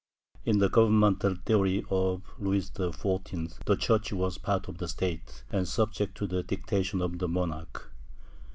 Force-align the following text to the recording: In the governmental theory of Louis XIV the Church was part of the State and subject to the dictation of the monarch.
In 0.45 0.57
the 0.57 0.67
governmental 0.67 1.35
theory 1.45 1.85
of 1.91 2.23
Louis 2.39 2.71
XIV 2.71 3.63
the 3.65 3.75
Church 3.75 4.11
was 4.11 4.39
part 4.39 4.67
of 4.67 4.79
the 4.79 4.87
State 4.87 5.43
and 5.51 5.67
subject 5.67 6.17
to 6.17 6.25
the 6.25 6.41
dictation 6.41 7.03
of 7.03 7.19
the 7.19 7.27
monarch. 7.27 7.91